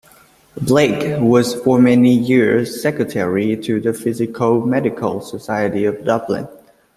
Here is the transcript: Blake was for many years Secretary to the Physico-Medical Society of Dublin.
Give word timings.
Blake 0.59 1.21
was 1.21 1.53
for 1.61 1.77
many 1.77 2.11
years 2.11 2.81
Secretary 2.81 3.55
to 3.55 3.79
the 3.79 3.93
Physico-Medical 3.93 5.21
Society 5.21 5.85
of 5.85 6.03
Dublin. 6.03 6.47